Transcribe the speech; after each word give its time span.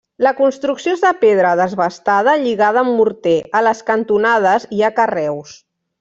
La 0.25 0.31
construcció 0.37 0.93
és 0.97 1.01
de 1.03 1.09
pedra 1.23 1.49
desbastada 1.59 2.33
lligada 2.45 2.81
amb 2.85 2.93
morter, 3.01 3.35
a 3.59 3.65
les 3.69 3.83
cantonades 3.93 4.67
hi 4.79 4.83
ha 4.83 4.91
carreus. 5.01 5.55